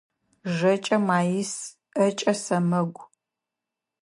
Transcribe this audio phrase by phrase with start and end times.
[0.55, 1.53] Жэкӏэ маис,
[1.95, 3.05] ӏэкӏэ сэмэгу.